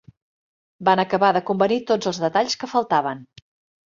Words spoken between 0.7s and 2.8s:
Van acabar de convenir tots els detalls que